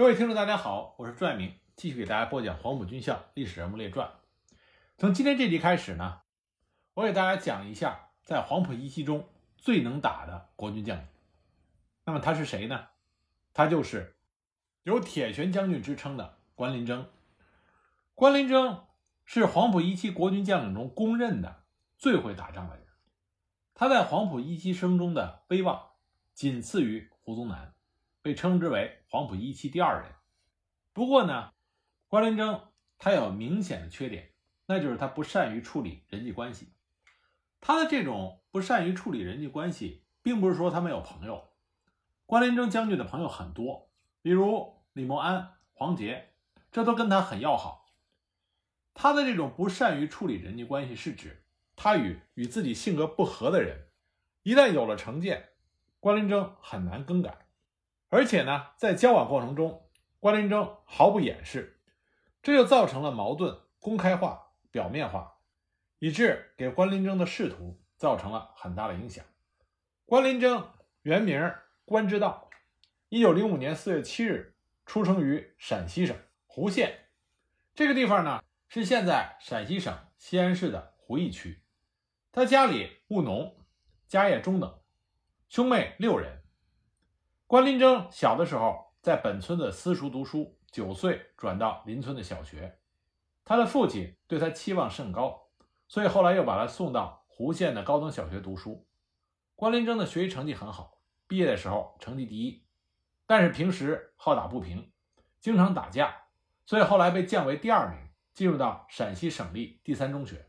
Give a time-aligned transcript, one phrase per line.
[0.00, 4.10] 各位听众，大家好，我是朱爱明，继续给大家播讲黄埔军校历史人物列传。
[4.96, 6.22] 从今天这集开始呢，
[6.94, 9.28] 我给大家讲一下在黄埔一期中
[9.58, 11.06] 最能打的国军将领。
[12.06, 12.86] 那么他是谁呢？
[13.52, 14.16] 他就是
[14.84, 17.06] 有“铁拳将军”之称的关林征。
[18.14, 18.86] 关林征
[19.26, 21.64] 是黄埔一期国军将领中公认的
[21.98, 22.86] 最会打仗的人，
[23.74, 25.90] 他在黄埔一期生中的威望
[26.32, 27.74] 仅次于胡宗南。
[28.22, 30.12] 被称之为黄埔一期第二人。
[30.92, 31.52] 不过呢，
[32.08, 32.68] 关麟征
[32.98, 34.32] 他有明显的缺点，
[34.66, 36.72] 那就是他不善于处理人际关系。
[37.60, 41.50] 他的这种不善于处理人际关系，并不是说他没有朋友。
[42.26, 43.90] 关麟征将军的朋友很多，
[44.22, 46.32] 比如李默安、黄杰，
[46.70, 47.86] 这都跟他很要好。
[48.94, 51.44] 他的这种不善于处理人际关系，是指
[51.76, 53.88] 他与与自己性格不合的人，
[54.42, 55.50] 一旦有了成见，
[56.00, 57.46] 关麟征很难更改。
[58.10, 61.80] 而且呢，在交往过程中，关林征毫不掩饰，
[62.42, 65.38] 这就造成了矛盾公开化、表面化，
[66.00, 69.24] 以致给关林征的仕途造成了很大的影响。
[70.06, 72.50] 关林征原名关之道，
[73.08, 77.06] 一九零五年四月七日出生于陕西省胡县，
[77.76, 81.62] 这个地方呢是现在陕西省西安市的胡义区。
[82.32, 83.56] 他家里务农，
[84.08, 84.80] 家业中等，
[85.48, 86.39] 兄妹六人。
[87.50, 92.78] 关林征小的时候在本村的私塾读书，九岁转到邻村的小学。
[93.44, 95.48] 他的父亲对他期望甚高，
[95.88, 98.86] 所以后来又把他送到胡县的高等小学读书。
[99.56, 102.64] 关林征的学习成绩很好，毕业的时候成绩第一，
[103.26, 104.92] 但是平时好打不平，
[105.40, 106.14] 经常打架，
[106.64, 107.98] 所以后来被降为第二名，
[108.32, 110.48] 进入到陕西省立第三中学。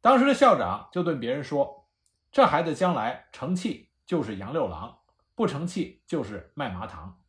[0.00, 1.88] 当时的校长就对别人说
[2.32, 4.98] ：“这孩子将来成器就是杨六郎。”
[5.36, 7.22] 不成器就是卖麻糖。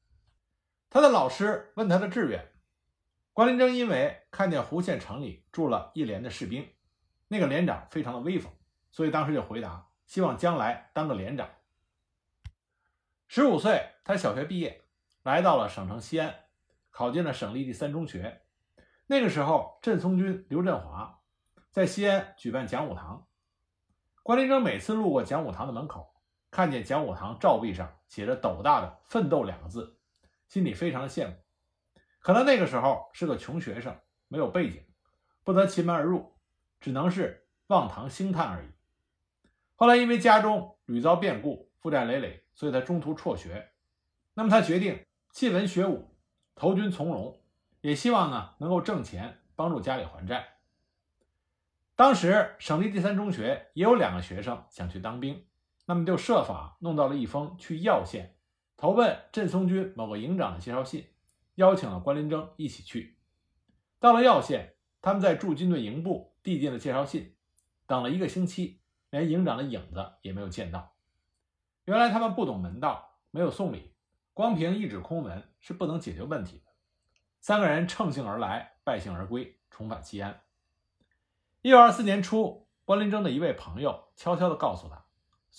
[0.89, 2.53] 他的老师问他的志愿，
[3.33, 6.73] 关林征因为看见胡县城里住了一连的士兵，
[7.27, 8.49] 那个连长非常的威风，
[8.91, 11.49] 所以当时就回答希望将来当个连长。
[13.27, 14.85] 十五岁，他小学毕业，
[15.23, 16.33] 来到了省城西安，
[16.89, 18.43] 考进了省立第三中学。
[19.07, 21.19] 那个时候，镇松军刘振华
[21.71, 23.27] 在西安举办讲武堂，
[24.23, 26.13] 关林征每次路过讲武堂的门口。
[26.49, 29.99] 看见讲武堂照壁上写着斗大的“奋斗”两个字，
[30.47, 31.35] 心里非常的羡慕。
[32.19, 33.97] 可能那个时候是个穷学生，
[34.27, 34.83] 没有背景，
[35.43, 36.35] 不得其门而入，
[36.79, 38.67] 只能是望堂兴叹而已。
[39.75, 43.71] 后来因为家中屡遭变故，负债累累，所以他中途辍学。
[44.33, 46.15] 那么他决定弃文学武，
[46.53, 47.41] 投军从戎，
[47.81, 50.57] 也希望呢能够挣钱帮助家里还债。
[51.95, 55.46] 当时省立第三中学也有两个学生想去当兵。
[55.89, 58.35] 那么就设法弄到了一封去耀县
[58.75, 61.07] 投奔镇松军某个营长的介绍信，
[61.55, 63.17] 邀请了关林征一起去。
[63.97, 67.35] 到了耀县，他们在驻军队营部递进了介绍信，
[67.87, 70.93] 等了一个星期，连营长的影子也没有见到。
[71.85, 73.93] 原来他们不懂门道，没有送礼，
[74.33, 76.65] 光凭一纸空文是不能解决问题的。
[77.39, 80.41] 三个人乘兴而来，败兴而归，重返西安。
[81.61, 85.06] 一九二四年初，关林征的一位朋友悄悄地告诉他。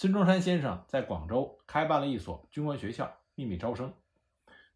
[0.01, 3.93] 孙中山先生在广州开办了一所军官学校，秘密招生。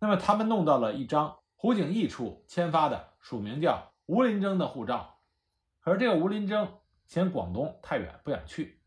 [0.01, 5.21] 那么他们弄到了一张胡景翼处签发的署名叫吴林征的护照。
[5.79, 8.81] 可是这个吴林征嫌广东太远，不想去，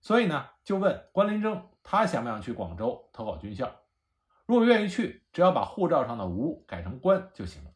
[0.00, 3.70] 所以呢就问关林征，他想不想去广州投考军校？
[4.46, 7.70] 如果愿意去，只要把护照上的吴改成关就行了。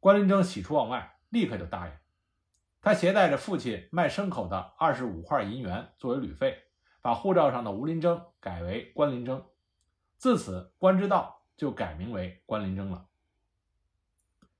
[0.00, 1.92] 关林征喜出望外，立刻就答应。
[2.80, 6.64] 他携带着父亲卖牲口的二十五块银元作为旅费。
[7.06, 9.46] 把护照上的吴林征改为关林征，
[10.16, 13.06] 自此关之道就改名为关林征了。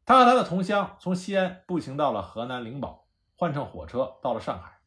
[0.05, 4.79] 他和他的同乡从西安步行到了河南灵宝，换乘火车到了上海，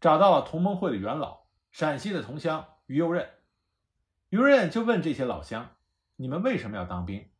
[0.00, 3.30] 找到了同盟会的元老陕西的同乡于右任。
[4.30, 5.76] 于右任就问这些老乡
[6.18, 7.30] ：“你们为什么要当兵？”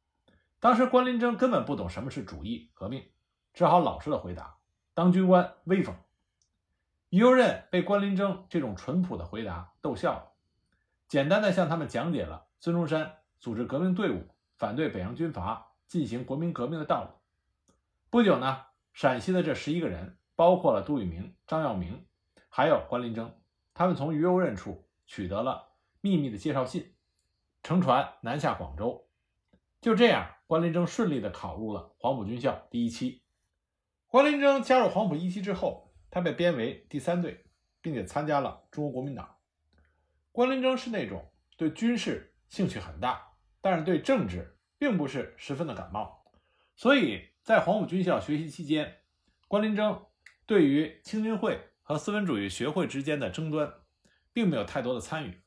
[0.60, 3.10] 当时关林征根本不懂什么是主义革命，
[3.52, 4.58] 只好老实的回答
[4.94, 5.96] ：“当军官威风。”
[7.10, 10.32] 于右任被关林征这种淳朴的回答逗笑了，
[11.06, 14.26] 简单的向他们讲解了孙中山组织革命队伍、
[14.58, 17.10] 反对北洋军阀、进行国民革命的道理。
[18.10, 22.04] 不久呢，陕西的这十一个人，包括了杜聿明、张耀明，
[22.50, 23.34] 还有关林征，
[23.72, 25.70] 他们从于右任处取得了
[26.02, 26.92] 秘密的介绍信，
[27.62, 29.08] 乘船南下广州。
[29.80, 33.22] 就这样，关林征顺利的考入了黄埔军校第一期。
[34.08, 35.87] 关林征加入黄埔一期之后。
[36.10, 37.44] 他被编为第三队，
[37.80, 39.36] 并且参加了中国国民党。
[40.32, 46.24] 关麟征是那种对军事兴趣很大，但是对政治并不是十分的感冒，
[46.76, 48.98] 所以在黄埔军校学习期间，
[49.48, 50.06] 关麟征
[50.46, 53.72] 对于青军会和资本主义学会之间的争端，
[54.32, 55.42] 并没有太多的参与。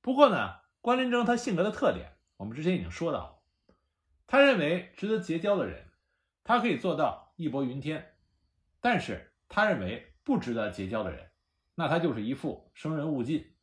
[0.00, 3.38] 不过呢，关麟征他性格的特点，我们之前已经说到了，
[4.26, 5.90] 他认为值得结交的人，
[6.42, 8.16] 他可以做到义薄云天，
[8.80, 11.30] 但是他认为不值得结交的人，
[11.76, 13.54] 那他就是一副生人勿近。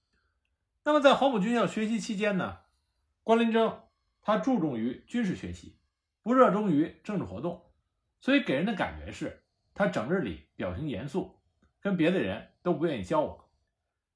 [0.86, 2.60] 那么在黄埔军校学习期间呢，
[3.24, 3.78] 关林征
[4.22, 5.78] 他注重于军事学习，
[6.24, 7.66] 不热衷于政治活动，
[8.22, 9.44] 所以给人的感觉是
[9.74, 11.42] 他整日里表情严肃，
[11.82, 13.38] 跟别的人都不愿意交往。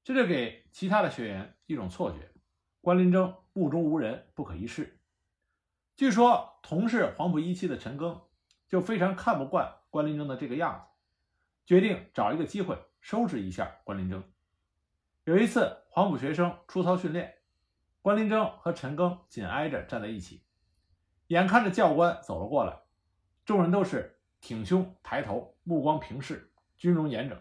[0.02, 2.32] 这就给其他的学员一种错觉：
[2.80, 4.98] 关林征目中无人，不可一世。
[5.94, 8.22] 据说同是黄埔一期的陈赓
[8.66, 10.95] 就非常看不惯关林征的这个样子，
[11.66, 14.22] 决定找一个机会收拾一下关林征。
[15.24, 17.34] 有一次黄埔学生出操训练，
[18.00, 20.44] 关林征和陈赓紧挨着站在一起，
[21.26, 22.82] 眼看着教官走了过来，
[23.44, 27.36] 众人都是挺胸抬头，目光平视，军容严整。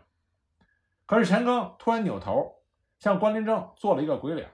[1.06, 2.63] 可是陈赓突然扭头
[2.98, 4.50] 向关林征做了一个鬼脸。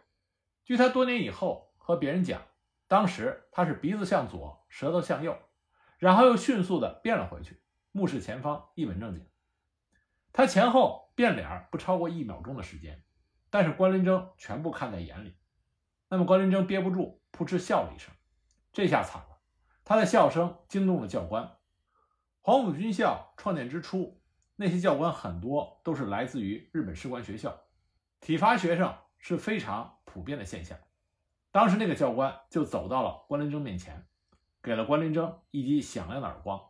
[0.65, 2.41] 据他多年以后和别人讲，
[2.89, 5.38] 当时他是鼻子向左，舌头向右，
[5.97, 7.62] 然后又迅速的变了回去，
[7.94, 9.25] 目视前方，一本正经。
[10.33, 13.04] 他前后变脸不超过一秒钟的时间，
[13.50, 15.36] 但是关林征全部看在眼里。
[16.10, 18.13] 那么关林征憋不住，扑哧笑了一声。
[18.74, 19.38] 这下惨了，
[19.83, 21.57] 他的笑声惊动了教官。
[22.42, 24.18] 黄埔军校创建之初。
[24.57, 27.60] 那些教官很多都是来自于日本士官学校，
[28.19, 30.78] 体罚学生是非常普遍的现象。
[31.51, 34.06] 当时那个教官就走到了关林征面前，
[34.62, 36.62] 给了关林征一记响亮的耳光，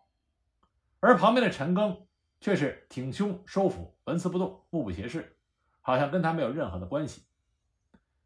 [1.01, 2.05] 而旁边的陈赓
[2.41, 5.37] 却是挺胸收腹，纹丝不动，目不斜视，
[5.79, 7.23] 好像跟他没有任何的关系。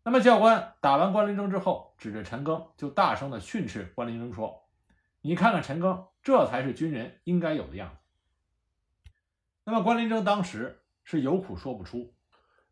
[0.03, 4.67] 那么教官打完关林征之后，指着陈赓就大声的训斥关林征说
[5.21, 9.11] ：“你看看陈赓，这才是军人应该有的样子。”
[9.65, 12.13] 那么关林征当时是有苦说不出，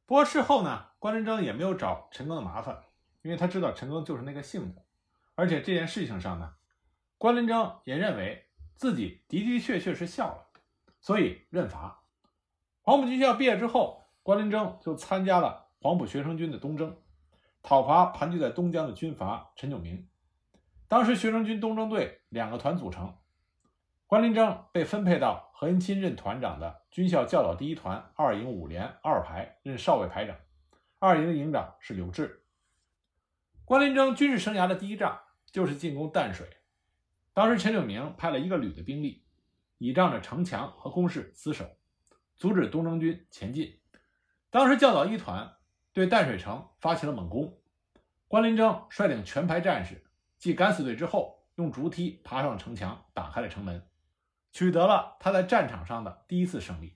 [0.06, 2.84] 不过事后呢，关林征也没有找陈赓的麻烦，
[3.24, 4.82] 因为他知道陈赓就是那个性子，
[5.36, 6.54] 而且这件事情上呢，
[7.18, 10.48] 关林征也认为自己的的确确是笑了，
[11.04, 12.02] 所以认罚。
[12.82, 16.98] 黄埔军校毕业之后，关麟征就参加了黄埔学生军的东征，
[17.62, 20.08] 讨伐盘踞在东江的军阀陈炯明。
[20.88, 23.16] 当时学生军东征队两个团组成。
[24.08, 30.38] 关麟征被分配到何应钦任团长的军校教导第一团二营五连二排任少尉排长，
[31.00, 32.40] 二营的营长是刘峙。
[33.66, 36.48] 关麟征军事生涯的第一仗就是进攻淡水，
[37.34, 39.23] 当时陈炯明派了一个旅的兵力，
[39.78, 41.66] 倚仗着城墙和工事死守，
[42.36, 43.80] 阻止东征军前进。
[44.50, 45.56] 当时教导一团
[45.92, 47.60] 对淡水城发起了猛攻，
[48.28, 50.04] 关林征率领全排战士
[50.38, 53.88] 继敢死队之后，用竹梯爬上城墙，打开了城门。
[54.52, 56.96] 取得了他在战场上的第一次胜利。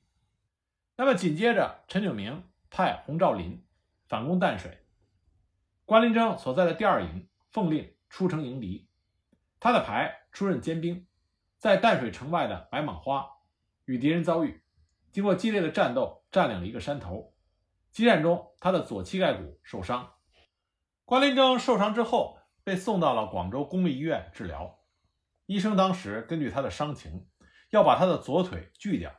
[0.96, 3.66] 那么紧接着，陈炯明派洪兆麟
[4.08, 4.86] 反攻淡水，
[5.84, 8.88] 关林征所在的第二营奉令出城迎敌。
[9.60, 11.08] 他的排出任尖兵，
[11.58, 13.28] 在淡水城外的白蟒花
[13.86, 14.62] 与敌人遭遇，
[15.12, 17.34] 经过激烈的战斗，占领了一个山头。
[17.92, 20.14] 激战中，他的左膝盖骨受伤。
[21.06, 24.80] 关麟征受伤之后，被送到了广州公立医院治疗。
[25.46, 27.28] 医生当时根据他的伤情。
[27.70, 29.14] 要把他的左腿锯掉，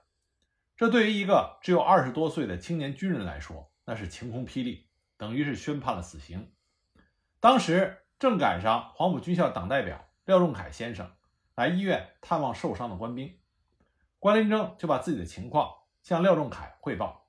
[0.75, 6.51] 这对于一个只有二十多岁的青年军人来说，那是晴空霹雳，等于是宣判了死刑。
[7.41, 11.13] 当时正赶上黄埔军校党代表廖仲恺先生
[11.59, 13.37] 来医院探望受伤的官兵，
[14.21, 15.75] 关林征就把自己的情况
[16.05, 17.27] 向廖仲恺汇报。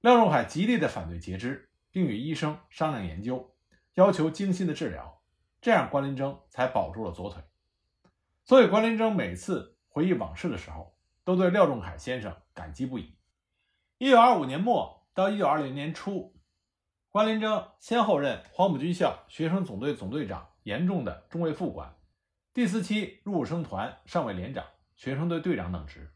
[0.00, 3.54] 廖仲恺极力的反对截肢，并与医生商量研究，
[3.92, 5.20] 要求精心的治疗，
[5.60, 7.42] 这样关林征才保住了左腿。
[8.42, 9.76] 所以关林征每次。
[9.86, 13.14] 回忆往事的时候，都对廖仲恺先生感激不已。
[13.98, 16.34] 一九二五年末到一九二零年初，
[17.10, 21.94] 关林征先后任黄埔军校学生总队总队长、严重的中尉副官、
[22.54, 26.12] 第四期入伍生团上尉连长、学生队队长等职。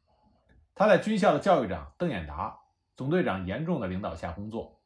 [0.75, 2.61] 他在军校的教育长邓演达、
[2.95, 4.83] 总队长严重的领导下工作。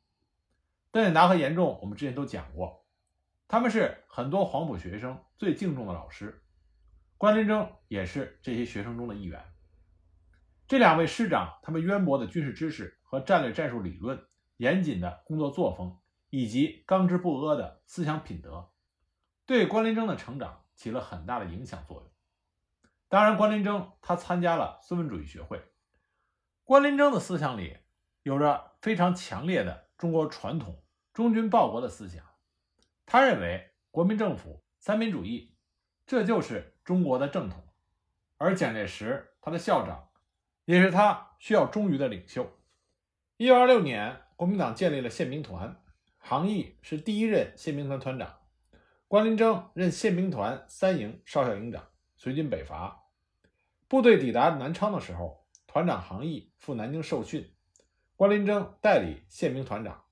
[0.92, 2.86] 邓演达和严重，我们之前都讲过，
[3.48, 6.40] 他们是很多黄埔学生最敬重的老师。
[7.18, 9.44] 关麟征也是这些学生中的一员。
[10.68, 14.24] 这两位师长，他们渊博的军事知识和战略战术理论，
[14.58, 18.70] 严谨的工作作风，以及刚直不阿的思想品德，
[19.46, 22.10] 对关麟征的成长起了很大的影响作用。
[23.10, 25.60] 当然，关林征他参加了孙文主义学会。
[26.64, 27.76] 关林征的思想里
[28.22, 30.82] 有着非常强烈的中国传统
[31.12, 32.24] 忠君报国的思想。
[33.04, 35.54] 他认为国民政府三民主义。
[36.06, 37.62] 这就是中国的正统。
[38.38, 40.08] 而蒋介石，他的校长，
[40.64, 42.50] 也是他需要忠于的领袖。
[43.36, 45.80] 一九二六年，国民党建立了宪兵团，
[46.18, 48.39] 杭义是第一任宪兵团团长，
[49.10, 53.08] 关林征任宪兵团三营少校营长，随军北伐。
[53.88, 57.52] 部队抵达南昌的时候，团长杭毅赴南京受训，
[58.14, 60.04] 关林征代理宪兵团长。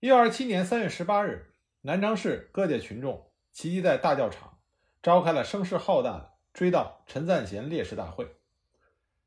[0.00, 4.58] 一九二七年三月十八日，南昌市各界群众齐集在大教场，
[5.00, 8.26] 召开了声势浩大的追悼陈赞贤烈士大会。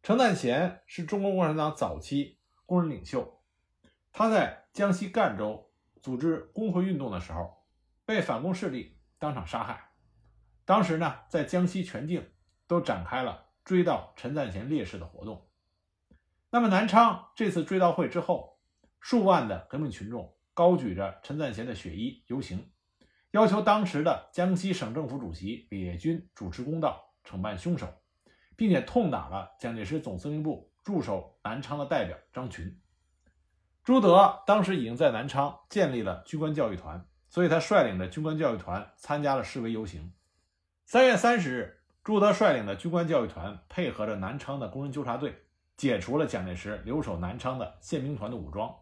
[0.04, 2.38] 陈赞贤是中国共产党早期。
[2.66, 3.42] 工人领袖，
[4.12, 5.72] 他在江西赣州
[6.02, 7.59] 组织工会运动的时候，
[8.10, 9.92] 被反共势力当场杀害。
[10.66, 12.28] 当时呢，在江西全境
[12.66, 15.48] 都展开了追悼陈赞贤烈士的活动。
[16.50, 18.58] 那么，南昌这次追悼会之后，
[19.00, 22.72] 数万的革命群众高举着陈赞贤的血衣游行，
[23.30, 27.88] 要求当时的江西省政府主席李烈钧主持公道，惩办凶手，
[28.56, 30.74] 并且痛打了蒋介石总司令部。
[30.84, 32.82] 驻守南昌的代表张群，
[33.84, 40.12] 朱德当时已经在南昌建立了军官教育团，所以他率领着军官教育团参加了示威游行。
[40.86, 45.44] 三月三十日，朱德率领的军官教育团配合着南昌的工人纠察队，
[45.78, 48.76] 解除了蒋介石留守南昌的宪兵团的武装，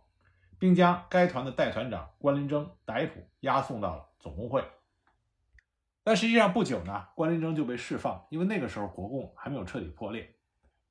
[0.58, 4.64] 并将该团的代团长关麟征逮捕押送到了总工会。
[6.04, 10.36] 但实际上不久呢，关麟征就被释放，因为那个时候国共还没有彻底破裂。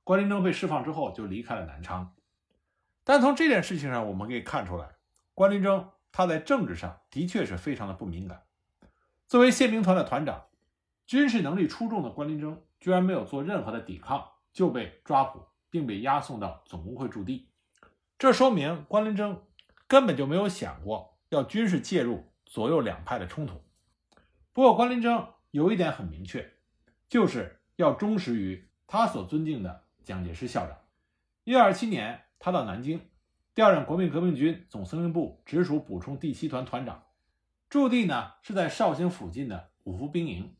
[0.04, 2.14] 关麟征被释放之后，就离开了南昌。
[3.02, 4.90] 但从这件事情上，我们可以看出来，
[5.32, 8.44] 关麟征他在政治上的确是非常的不敏感。
[9.28, 10.46] 作为宪兵团的团长，
[11.06, 17.50] 军事能力出众的关麟征居然没有做任何的抵抗，就被抓捕，并被押送到总工会驻地。
[18.18, 19.44] 这说明关麟征
[19.86, 23.62] 根本就没有想过要军事介入左右两派的冲突。
[24.54, 26.50] 不过，关麟征有一点很明确，
[27.10, 29.84] 就是要忠实于他所尊敬的。
[30.02, 30.78] 蒋介石校长，
[31.44, 33.10] 一九二七年，他到南京
[33.56, 37.06] 调任国民革命军总司令部直属补充第七团团长，
[37.70, 40.54] 驻地呢是在绍兴附近的五福兵营。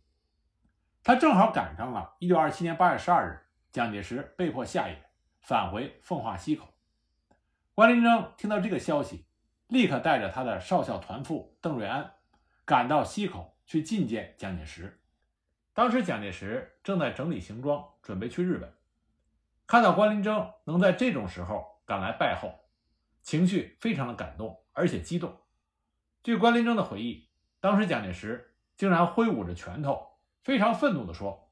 [1.05, 3.39] 他正好赶上了一九二七年八月十二日，
[3.71, 5.11] 蒋介石被迫下野，
[5.43, 6.69] 返回奉化溪口。
[7.75, 9.27] 关麟征听到这个消息，
[9.69, 12.15] 立刻带着他的少校团副邓瑞安，
[12.65, 15.03] 赶到溪口去觐见蒋介石。
[15.75, 18.73] 当时蒋介石正在整理行装，准备去日本。
[19.67, 22.59] 看到关麟征能在这种时候赶来拜候，
[23.27, 25.37] 情绪非常的感动，而且激动。
[26.23, 27.29] 据关麟征的回忆，
[27.59, 30.01] 当时蒋介石竟然挥舞着拳头，
[30.45, 31.51] 非常愤怒地说：“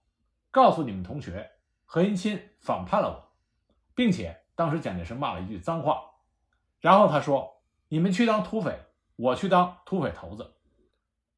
[0.53, 1.51] 告诉你们同学，
[1.85, 3.19] 何应钦反叛了我，
[3.93, 6.01] 并且当时蒋介石骂了一句脏话，
[6.79, 8.79] 然后他说：‘你们去当土匪，
[9.17, 10.55] 我去当土匪头子。’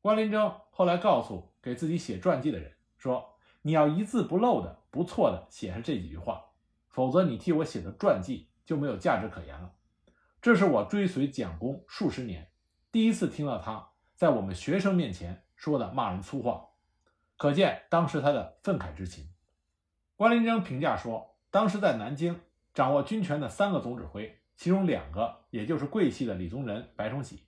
[0.02, 6.44] 关麟征后来告诉给自己写传记的人说：‘你要一字不漏的、不错的写下这几句话。’”
[6.92, 9.72] 否则，你替我写的传记就没有价值可言了。
[10.40, 12.50] 这是我追随蒋公数十年，
[12.92, 16.68] 第一次听到他在我们学生面前说的骂人粗话，
[17.36, 19.28] 可见当时他的愤慨之情。
[20.14, 22.40] 关麟征评价说，当时在南京
[22.72, 27.46] 掌握军权的三个总指挥，其中两个，也就是桂系的李宗仁、白崇禧，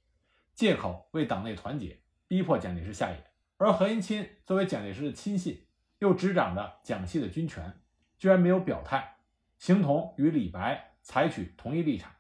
[0.55, 3.17] 借口为党内团结，逼迫蒋介石下野；
[3.57, 5.67] 而何应钦作为蒋介石的亲信，
[6.01, 7.81] 又执掌着蒋系的军权，
[8.19, 9.17] 居然没有表态。
[9.59, 12.13] 形同与李白采取同一立场，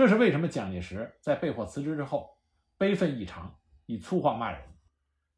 [0.00, 0.48] 这是为什么？
[0.48, 2.38] 蒋介石在被迫辞职之后，
[2.78, 3.54] 悲愤异常，
[3.84, 4.58] 以粗话骂人。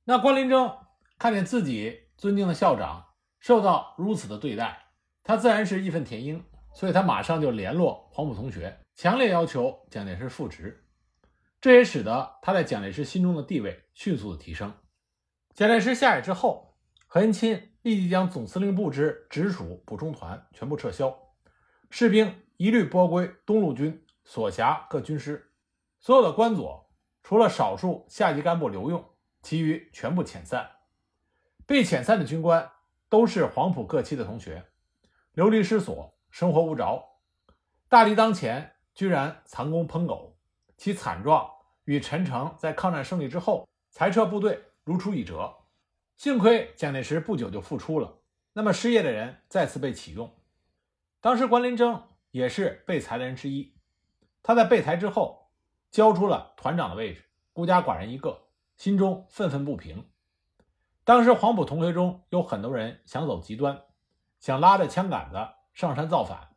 [0.04, 0.73] 那关麟征
[1.19, 3.04] 看见自己尊敬的校长
[3.40, 4.85] 受到如此的对待，
[5.25, 10.87] 他自然是义愤填膺，所以他马上就联络黄埔同学，强烈要求蒋介石复职。
[11.61, 14.73] 这也使得他在蒋介石心中的地位迅速的提升。
[15.57, 16.76] 蒋介石下野之后，
[17.09, 21.19] 何应钦立即将总司令部之直属补充团全部撤销。
[21.90, 25.52] 士兵一律拨归东路军所辖各军师，
[26.00, 26.91] 所有的官佐
[27.23, 29.05] 除了少数下级干部留用，
[29.43, 30.71] 其余全部遣散。
[31.67, 32.71] 被遣散的军官
[33.09, 34.64] 都是黄埔各期的同学，
[35.33, 37.02] 流离失所，生活无着。
[37.88, 40.37] 大敌当前，居然藏功烹狗，
[40.76, 41.50] 其惨状
[41.85, 45.55] 与陈诚在抗战胜利之后裁撤部队如出一辙。
[46.17, 48.21] 幸亏蒋介石不久就复出了，
[48.52, 50.33] 那么失业的人再次被启用。
[51.21, 53.75] 当时关麟征也是被裁的人之一，
[54.42, 55.50] 他在被裁之后
[55.90, 60.08] 交出了团长的位置，孤家寡人一个，心中愤愤不平。
[61.04, 63.82] 当时黄埔同学中有很多人想走极端，
[64.40, 65.37] 想拉着枪杆子
[65.72, 66.49] 上山造反。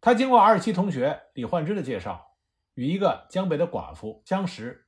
[0.00, 2.36] 他经过二期同学李焕之的介绍，
[2.74, 4.86] 与一个江北的寡妇相识。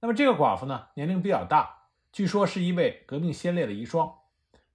[0.00, 4.12] 那么这个寡妇呢，年龄比较大，据说是一位革命先烈的遗孀，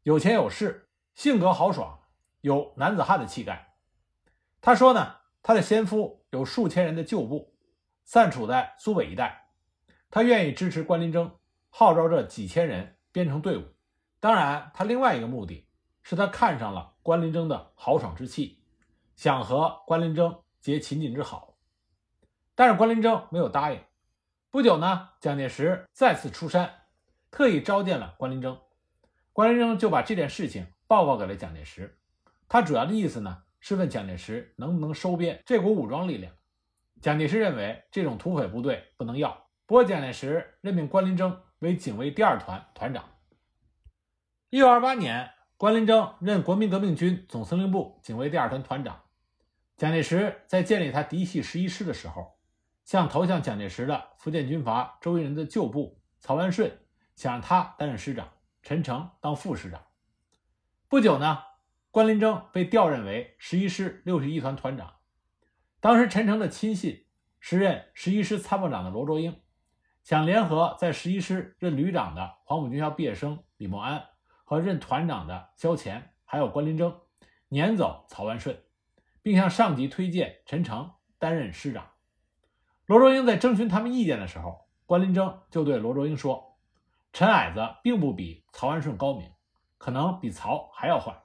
[0.04, 2.00] 有钱有势，性格豪爽，
[2.42, 3.76] 有男子汉的气概。
[4.62, 7.54] 他说呢，他的先夫有数千人的旧部，
[8.06, 9.50] 散处在苏北一带，
[10.10, 11.30] 他愿意支持关林征，
[11.70, 13.64] 号召这几千人编成队伍。
[14.22, 15.68] 当然，他另外一个目的
[16.02, 18.64] 是他看上了关林征的豪爽之气，
[19.18, 21.58] 想和关林征结秦晋之好。
[22.56, 23.82] 但是关林征没有答应。
[24.50, 26.84] 不久呢，蒋介石再次出山，
[27.30, 28.58] 特意召见了关林征。
[29.34, 32.00] 关林征就把这件事情报告给了蒋介石。
[32.48, 36.34] 他主要的意思呢，是问蒋介石能不能收编这股武装力量。
[37.02, 39.32] 蒋介石认为这种土匪部队不能要。
[39.66, 43.10] 不过蒋介石任命关林征为警卫第二团团长。
[44.50, 49.02] 一九二八年，关林征任国民革命军总司令部警卫第二团团长。
[49.78, 52.34] 蒋介石在建立他嫡系十一师的时候。
[52.84, 56.70] 向投向蒋介石的福建军阀周荫人的旧部曹万顺，
[57.16, 58.30] 想让他担任师长，
[58.62, 59.82] 陈诚当副师长。
[60.90, 61.42] 不久呢，
[61.94, 64.96] 关林征被调任为十一师六十一团团长。
[65.80, 67.06] 当时陈诚的亲信，
[67.40, 69.40] 时任十一师参谋长的罗卓英，
[70.02, 74.04] 想联合在十一师任旅长的黄埔军校毕业生李默安
[74.44, 77.00] 和任团长的萧乾，还有关林征，
[77.50, 78.60] 撵走曹万顺，
[79.22, 81.92] 并向上级推荐陈诚担任师长。
[82.88, 86.58] 罗卓英在征询他们意见的时候，关林征就对罗卓英说
[87.14, 89.32] ：“陈矮子并不比曹万顺高明，
[89.78, 91.16] 可能比曹还要坏。”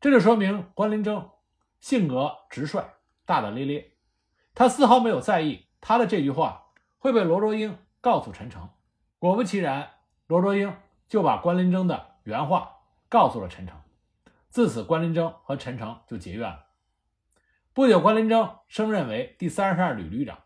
[0.00, 1.30] 这就说明关林征
[1.80, 2.84] 性格直率、
[3.24, 3.92] 大大咧咧，
[4.54, 6.66] 他丝毫没有在意他的这句话
[6.98, 8.68] 会被罗卓英告诉陈诚。
[9.18, 9.90] 果不其然，
[10.26, 10.76] 罗卓英
[11.08, 12.76] 就把关林征的原话
[13.08, 13.76] 告诉了陈诚。
[14.48, 16.66] 自此，关林征和陈诚就结怨了。
[17.72, 20.38] 不久，关林征升任为第三十二旅旅长。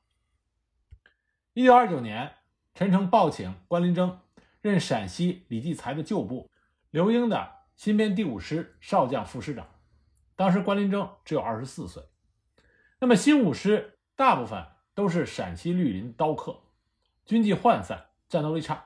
[1.52, 2.32] 一九二九年，
[2.74, 4.18] 陈诚报请关林征
[4.62, 6.50] 任陕西李继才的旧部
[6.90, 9.66] 刘英的新编第五师少将副师长。
[10.36, 12.02] 当时关林征只有二十四岁。
[12.98, 16.60] 那么新五师大部分都是陕西绿林刀客，
[17.24, 18.84] 军纪涣散，战斗力差。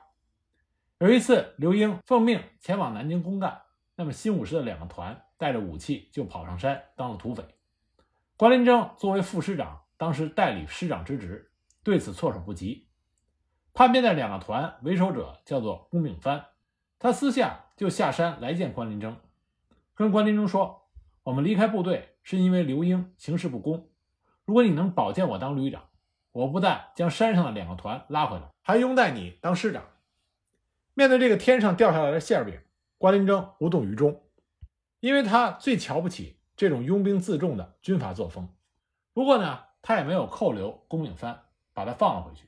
[0.99, 3.61] 有一次，刘英奉命前往南京公干，
[3.95, 7.43] 那么新五师的两个团带着武器就跑上山当了土匪。
[8.35, 11.51] 关林征作为副师长，当时代理师长之职，
[11.83, 12.87] 对此措手不及。
[13.73, 16.47] 叛变的两个团为首者叫做龚炳藩，
[16.97, 19.15] 他私下就下山来见关林征，
[19.93, 20.89] 跟关林征说
[21.23, 23.87] ：“我们离开部队是因为刘英行事不公，
[24.43, 25.87] 如果你能保荐我当旅长，
[26.33, 29.83] 我不但将山上的两个团拉回来，还拥戴你当师长。”
[30.93, 32.59] 面对这个天上掉下来的馅饼，
[32.97, 34.23] 关林征无动于衷，
[34.99, 36.35] 因为他最瞧不起。
[36.55, 38.49] 这种拥兵自重的军阀作风，
[39.13, 42.47] 不过呢，他也没有扣留龚炳藩，把他放了回去。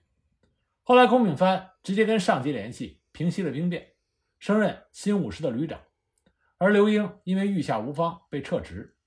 [0.82, 3.89] 后来，龚炳藩直接跟上级联系，平息了兵变，
[4.40, 5.80] 升任新五师的旅长。
[6.58, 8.98] 而刘英因为御下无方被撤职，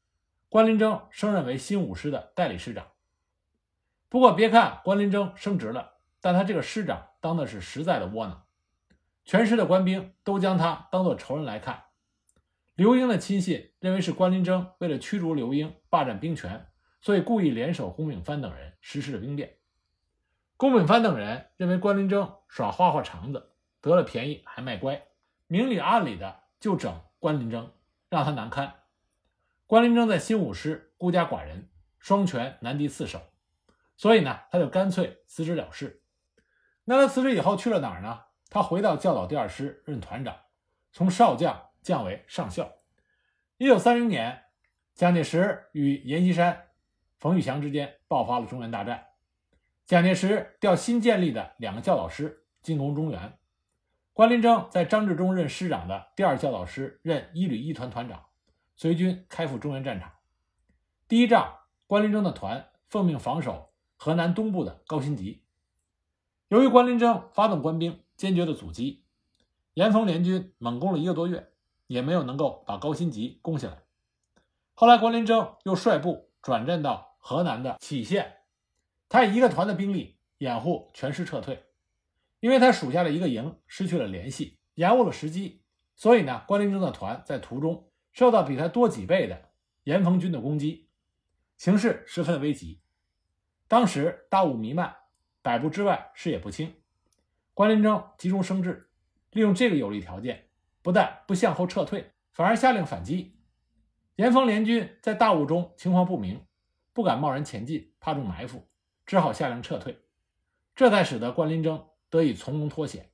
[0.48, 2.86] 关林征升任为新五师的代理师长。
[4.08, 8.44] 不过，别看关林征升职了，但他这个师长当的是实在的窝囊，
[9.24, 11.84] 全师的官兵都将他当做仇人来看。
[12.74, 16.66] 刘英的亲信认为是关林征为了驱逐刘英、霸占兵权，
[17.00, 19.58] 所以故意联手龚炳藩等人实施了兵变。
[20.56, 25.02] 龚炳藩等人认为关林征耍花花肠子，得了便宜还卖乖，
[25.52, 27.70] 明里暗里的就整关林征，
[28.08, 28.72] 让他难堪。
[29.66, 33.20] 关林征在新五师孤家寡人，双拳难敌四手，
[33.98, 36.02] 所以呢，他就干脆辞职了事。
[36.84, 38.22] 那他辞职以后去了哪儿呢？
[38.48, 40.34] 他回到教导第二师任团长，
[40.90, 41.68] 从少将。
[41.82, 42.74] 降为上校。
[43.56, 44.44] 一九三零年，
[44.94, 46.68] 蒋介石与阎锡山、
[47.18, 49.08] 冯玉祥之间爆发了中原大战。
[49.84, 53.36] 蒋介石调新建立的两个教导师进攻中原。
[54.12, 58.26] 关林征在张治中任师长的第二教导师任一旅一团团长，
[58.76, 60.12] 随军开赴中原战场。
[61.08, 65.42] 第一仗，关林征的团奉命防守河南东部的高辛集。
[66.48, 69.04] 由于关林征发动官兵，坚决的阻击，
[69.74, 71.48] 严冯联军猛攻了一个多月。
[71.88, 73.82] 也没有能够把高辛集攻下来。
[74.72, 78.44] 后来，关林征又率部转战到河南的杞县，
[79.10, 81.62] 他以一个团的兵力掩护全师撤退。
[82.42, 85.62] 因为他属下的一个营失去了联系，延误了时机，
[85.94, 89.50] 所以呢，关林征的团在途中受到比他多几倍的
[89.84, 90.88] 严冯军的攻击，
[91.56, 92.80] 形势十分危急。
[93.68, 94.92] 当时大雾弥漫，
[95.40, 96.74] 百步之外视野不清，
[97.54, 98.90] 关林征急中生智，
[99.30, 100.48] 利用这个有利条件。
[100.82, 103.38] 不但不向后撤退，反而下令反击。
[104.16, 106.44] 严冯联军在大雾中情况不明，
[106.92, 108.66] 不敢贸然前进，怕中埋伏，
[109.06, 110.02] 只好下令撤退。
[110.74, 113.10] 这才使得关林征得以从容脱险。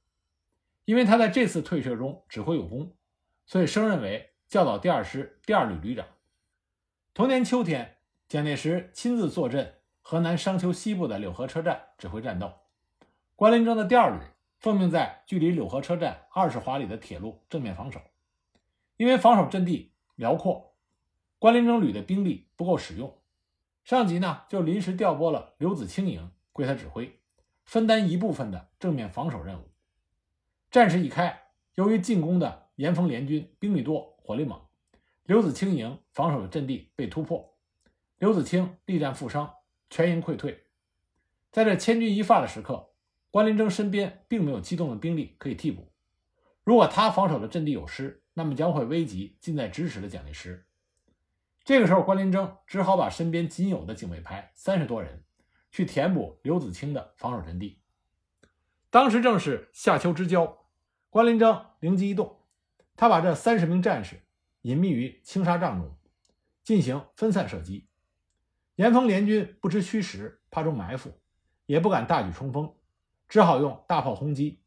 [0.84, 2.96] 因为他在这次退却中指挥有功，
[3.46, 6.04] 所以升任为教导第二师第二旅旅长。
[7.14, 12.52] 同年秋天，蒋介石亲自坐镇河南商丘西部的柳河车站指挥战斗。
[13.36, 14.20] 关麟征的第二旅
[14.58, 18.00] 奉命在距离柳河车站二十华里的铁路正面防守，
[18.96, 20.74] 因为防守阵地辽阔，
[21.38, 23.16] 关麟征旅的兵力不够使用，
[23.84, 27.20] 上级呢就临时调拨了刘子清营归他指挥，
[27.68, 29.70] 分担一部分的正面防守任务。
[30.70, 34.58] 战事一开，由于进攻的严冯联军兵力多、火力猛，
[35.24, 37.58] 刘子清营防守的阵地被突破，
[38.16, 39.52] 刘子清力战负伤，
[39.90, 40.64] 全营溃退。
[41.52, 42.88] 在这千钧一发的时刻，
[43.30, 45.92] 关麟征身边并没有机动的兵力可以替补。
[46.64, 50.66] 如果他防守的阵地有失，那么将会危及近在咫尺的蒋介石。
[51.64, 55.22] 这个时候，关麟征只好把身边仅有的警卫排三十多人
[55.70, 57.80] 去填补刘子清的防守阵地。
[58.90, 60.66] 当时正是夏秋之交，
[61.10, 62.40] 关麟征灵机一动，
[62.96, 64.22] 他把这三十名战士
[64.62, 65.96] 隐秘于青纱帐中，
[66.64, 67.88] 进行分散射击。
[68.76, 71.20] 严冯联军不知虚实，怕中埋伏，
[71.66, 72.74] 也不敢大举冲锋，
[73.28, 74.62] 只好用大炮轰击。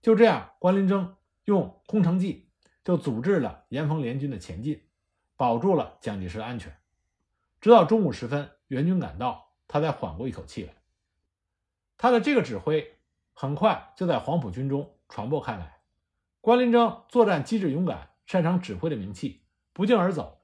[0.00, 2.50] 就这样，关麟征用空城计
[2.82, 4.82] 就阻滞了严冯联军的前进，
[5.36, 6.76] 保住了蒋介石的安全。
[7.60, 10.74] 直到中午时分，援军赶到，他才缓过一口气来。
[11.96, 12.98] 他的这个指挥。
[13.34, 15.80] 很快就在黄埔军中传播开来，
[16.42, 20.42] 关林征作战机智勇敢、擅长指挥的名气不胫而走。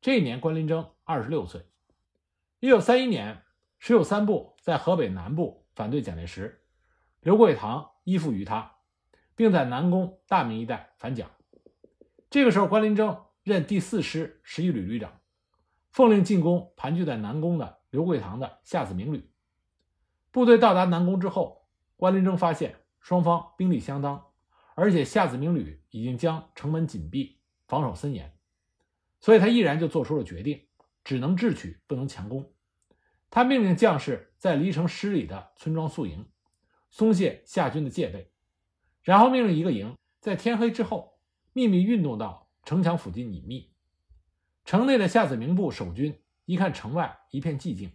[0.00, 1.66] 这一年，关林征二十六岁。
[2.60, 3.42] 一九三一年，
[3.80, 6.62] 十有三部在河北南部反对蒋介石，
[7.20, 8.76] 刘桂堂依附于他，
[9.34, 11.28] 并在南宫、大名一带反蒋。
[12.30, 15.20] 这个时候，关林征任第四师十一旅旅长，
[15.90, 19.30] 奉令进攻盘踞在南宫的刘桂堂的下子明旅。
[20.30, 21.56] 部队到达南宫之后。
[21.98, 24.24] 关林征发现双方兵力相当，
[24.76, 28.32] 而且夏子明旅已经将城门紧闭，防守森严，
[29.18, 30.64] 所以他毅然就做出了决定，
[31.02, 32.52] 只能智取，不能强攻。
[33.30, 36.24] 他命令将士在离城十里的村庄宿营，
[36.88, 38.30] 松懈夏军的戒备，
[39.02, 41.18] 然后命令一个营在天黑之后
[41.52, 43.72] 秘密运动到城墙附近隐秘。
[44.64, 47.92] 城内的夏子明部守军一看城外一片寂静，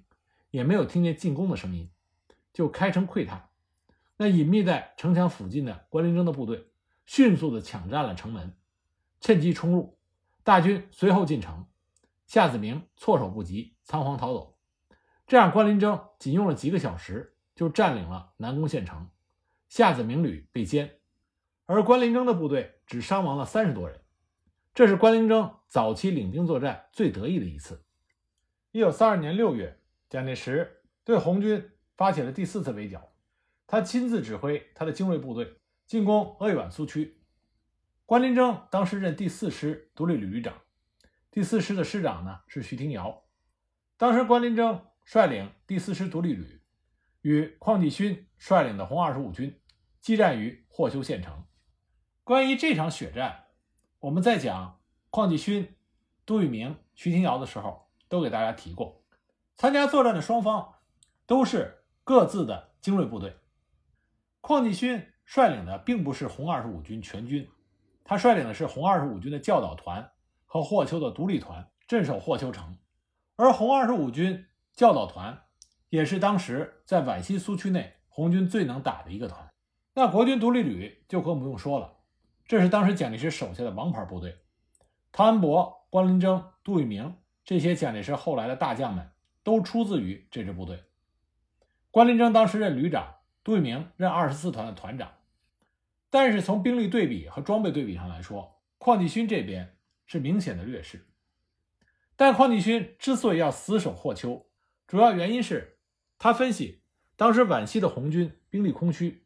[0.52, 1.90] 也没有听见进攻的声音，
[2.54, 3.50] 就开城窥探。
[4.16, 6.68] 那隐秘在城墙附近的关林征的部队
[7.08, 8.56] 迅速地抢占了城门，
[9.20, 9.98] 趁机冲入，
[10.44, 11.66] 大军随后进城，
[12.28, 14.56] 夏子明措手不及，仓皇逃走。
[15.26, 19.10] 这样，关林征仅用了几个小时就占领了南宫县城，
[19.68, 20.92] 夏子明旅被歼，
[21.66, 24.00] 而关林征的部队只伤亡了三十多人。
[24.76, 27.83] 这是关林征早期领兵作战最得意的一次。
[28.74, 33.08] 一九三二年六月，蒋介石对红军发起了第四次围剿。
[33.68, 37.22] 他亲自指挥他的精锐部队进攻鄂豫皖苏区。
[38.08, 40.56] 关林征当时任第四师独立旅旅长，
[41.30, 43.24] 第四师的师长呢是徐廷瑶。
[43.96, 46.60] 当时关林征率领第四师独立旅，
[47.22, 49.62] 与邝继勋率领的红二十五军
[50.02, 51.46] 激战于霍邱县城。
[52.24, 53.44] 关于这场血战，
[54.00, 54.82] 我们在讲
[55.12, 55.76] 邝继勋、
[56.26, 57.83] 杜聿明、徐廷瑶的时候，
[58.14, 59.02] 都给大家提过。
[59.56, 60.76] 参加作战的双方
[61.26, 63.36] 都是各自的精锐部队。
[64.40, 67.50] 邝继勋率领的并不是红二十五军全军，
[68.04, 70.12] 他率领的是红二十五军的教导团
[70.46, 72.78] 和霍邱的独立团，镇守霍邱城。
[73.36, 74.46] 而红二十五军
[74.76, 75.42] 教导团
[75.90, 79.52] 也是当时在皖西苏区内红军最能打的一个团。
[79.96, 81.96] 那国军独立旅就更不用说了，
[82.46, 84.38] 这是当时蒋介石手下的王牌部队，
[85.12, 89.12] 汤恩伯、关麟征、杜聿明这些蒋介石后来的大将们
[89.44, 90.84] 都出自于这支部队。
[91.92, 93.16] 关林征当时任旅长。
[93.46, 95.16] 杜聿明任二十四团的团长，
[96.10, 99.76] 但是从兵力对比和装备对比上来说，邝继勋这边
[100.06, 101.06] 是明显的劣势。
[102.16, 104.46] 但邝继勋之所以要死守霍邱，
[104.88, 105.78] 主要原因是
[106.18, 106.84] 他分析
[107.18, 109.26] 当时皖西的红军兵力空虚，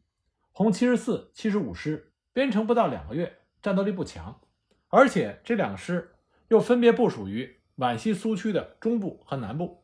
[0.50, 4.40] 红七十四、七十五师编成不到两个月，战斗力不强，
[4.88, 6.16] 而且这两个师
[6.48, 9.82] 又分别部署于皖西苏区的中部和南部，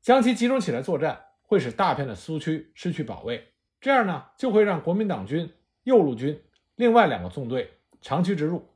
[0.00, 1.26] 将其集中起来作战。
[1.42, 3.42] 会使大片的苏区失去保卫，
[3.80, 5.50] 这样呢就会让国民党军
[5.84, 6.38] 右路军
[6.76, 8.68] 另外两个纵队长驱直入，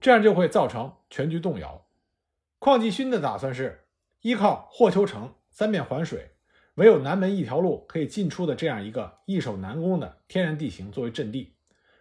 [0.00, 1.86] 这样就会造成全局动摇。
[2.58, 3.84] 邝继勋的打算是
[4.22, 6.30] 依靠霍邱城三面环水，
[6.76, 11.54] 唯有南门一条路可以进出的这样一个易守难攻的天然地形作为阵地，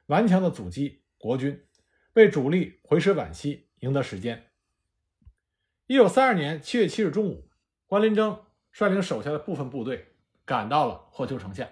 [0.06, 1.62] 顽强的阻击国军，
[2.13, 4.41] 为主力回师皖西赢得时间。
[5.88, 7.48] 一九三二年七月七日中午，
[7.86, 8.41] 关林征。
[8.71, 11.69] 率领手下的部分部队赶到了霍邱城下，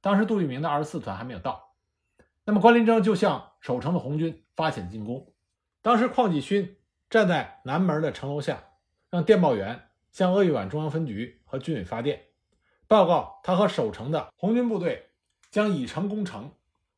[0.00, 1.74] 当时杜聿明的二十四团还没有到。
[2.44, 5.34] 那么关林征就向守城的红军发起了进攻。
[5.80, 6.76] 当时邝继勋
[7.10, 8.62] 站在南门的城楼下，
[9.10, 12.22] 让电报员向鄂豫皖中央分局和军委发电，
[12.86, 15.10] 报告他和守城的红军部队
[15.50, 16.52] 将以城攻城，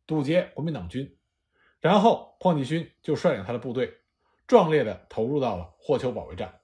[0.07, 1.17] 堵截国民党军。
[1.81, 4.01] 然后邝继勋就率领他的部队，
[4.47, 6.61] 壮烈地投入到了霍丘保卫战。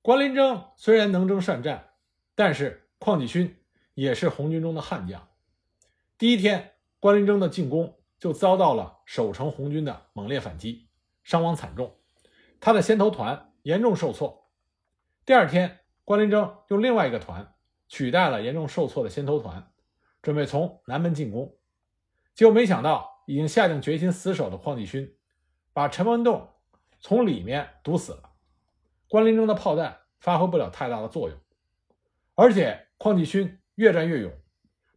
[0.00, 1.90] 关林征虽然能征善战，
[2.34, 3.56] 但是邝继勋
[3.94, 5.28] 也是红军中的悍将。
[6.16, 10.88] 第一天，关林征的进攻就遭到了守城红军的猛烈反击，
[11.22, 11.96] 伤亡惨重，
[12.58, 14.50] 他的先头团严重受挫。
[15.26, 17.54] 第二天，关林征用另外一个团
[17.88, 19.70] 取代了严重受挫的先头团，
[20.22, 21.56] 准备从南门进攻，
[22.34, 25.14] 结果没想到已经下定决心死守的邝继勋
[25.72, 26.48] 把陈文洞
[27.00, 28.30] 从里面堵死了，
[29.08, 31.38] 关林征的炮弹发挥不了太大的作用，
[32.34, 34.32] 而且邝继勋越战越勇。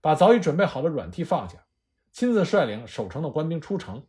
[0.02, 1.64] 把早已准备好的软梯放下，
[2.12, 4.08] 亲自率领守城的官兵出城，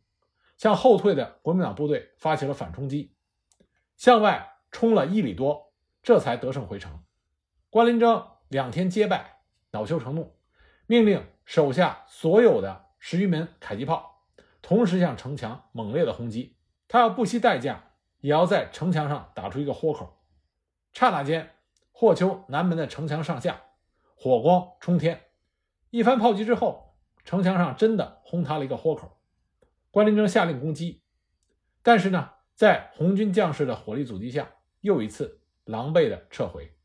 [0.57, 3.15] 向后退的国民党部队发起了反冲击，
[3.99, 7.05] 向外冲了一里多，这才得胜回城。
[7.69, 10.35] 关林征两天皆败，恼羞成怒，
[10.87, 14.23] 命令手下所有的十余门迫击炮
[14.63, 16.57] 同时向城墙猛烈的轰击，
[16.93, 20.19] 他要不惜代价也要在城墙上打出一个豁口。
[20.93, 21.55] 刹那间，
[21.91, 23.63] 霍丘南门的城墙上下
[24.15, 25.23] 火光冲天。
[25.89, 29.19] 一番炮击之后，城墙上真的轰塌了一个豁口。
[29.91, 31.03] 关林征下令攻击，
[31.83, 34.53] 但是呢，在红军将士的火力阻击下，
[34.83, 36.77] 又一次狼狈的撤回。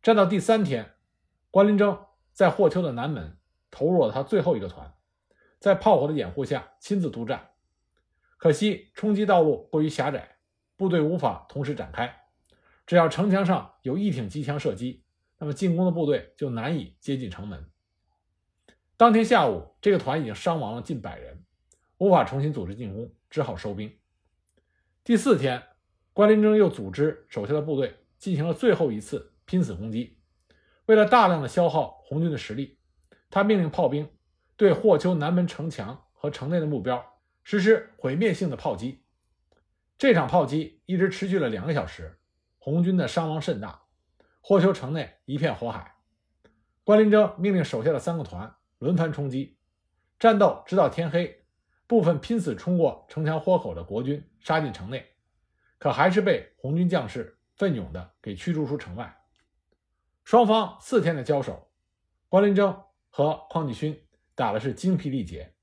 [0.00, 0.94] 战到第三天，
[1.50, 3.36] 关林征在霍丘的南门
[3.70, 4.94] 投入了他最后一个团，
[5.58, 7.50] 在炮火的掩护下亲自督战。
[8.44, 10.36] 可惜冲击道路过于狭窄，
[10.76, 12.14] 部队无法同时展开。
[12.86, 15.02] 只要城墙上有一挺机枪射击，
[15.38, 17.70] 那么进攻的部队就难以接近城门。
[18.98, 21.42] 当天下午，这个团已经伤亡了近百人，
[21.96, 23.90] 无法重新组织进攻，只好收兵。
[25.04, 25.62] 第四天，
[26.12, 30.18] 关林征又组织手下的部队进行了最后一次拼死攻击。
[30.84, 32.78] 为了大量的消耗红军的实力，
[33.30, 34.06] 他命令炮兵
[34.54, 37.02] 对霍丘南门城墙和城内的目标
[37.44, 39.04] 实施毁灭性的炮击。
[39.96, 42.18] 这场炮击一直持续了两个小时，
[42.58, 43.82] 红军的伤亡甚大，
[44.40, 45.94] 霍丘城内一片火海。
[46.82, 48.52] 关林征命令手下的三个团。
[48.78, 49.56] 轮番冲击，
[50.18, 51.46] 战斗直到天黑，
[51.86, 55.06] 部分拼死冲过城墙豁口的国军杀进城内，
[55.78, 59.16] 可还是被红军将士奋勇的给驱逐出城外。
[60.22, 61.70] 双方四天的交手，
[62.28, 62.78] 关林征
[63.08, 63.98] 和邝继勋
[64.34, 65.54] 打的是精疲力竭，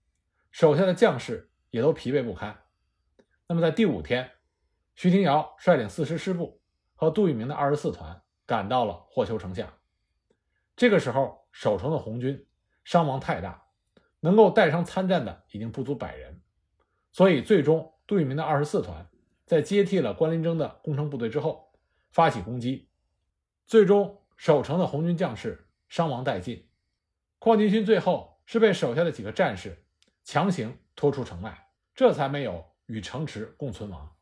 [0.50, 2.56] 手下的将士也都疲惫不堪。
[3.48, 4.30] 那么在第五天，
[4.94, 6.62] 徐廷瑶率领四师师部
[6.96, 9.74] 和杜聿明的二十四团赶到了霍丘城下，
[10.76, 12.46] 这个时候守城的红军。
[12.84, 13.64] 伤亡太大，
[14.22, 16.42] 能够带伤参战的已经不足百人，
[17.12, 19.08] 所以最终杜聿明的二十四团
[19.46, 21.72] 在接替了关林征的攻城部队之后，
[22.12, 22.90] 发起攻击，
[23.68, 26.68] 最终守城的红军将士伤亡殆尽。
[27.38, 29.86] 邝继勋最后是被手下的几个战士
[30.24, 34.16] 强行拖出城外，这才没有与城池共存亡。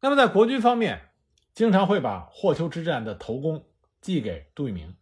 [0.00, 1.08] 那么在国军方面，
[1.54, 3.66] 经常会把霍丘之战的头功
[4.00, 4.96] 记给杜聿明，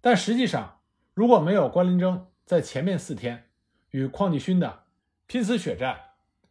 [0.00, 0.80] 但实际上。
[1.14, 3.50] 如果没有关林征在前面四天
[3.90, 4.84] 与邝继勋的
[5.26, 5.98] 拼死血战，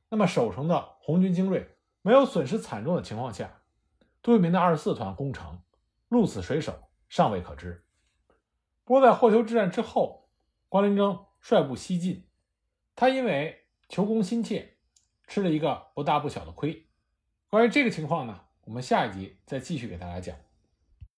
[0.10, 3.62] 那么守城的红军精锐没有损失惨重的情况下，
[4.22, 5.62] 杜聿明的二十四团攻城
[6.10, 6.74] 鹿死谁手
[7.08, 7.86] 尚未可知。
[8.84, 10.30] 不过在霍丘之战之后，
[10.67, 12.28] 关林征率部西进，
[12.93, 14.78] 他因为求功心切，
[15.28, 16.86] 吃了一个不大不小的亏。
[17.50, 20.47] 关于这个情况呢，我们下一集再继续给大家讲。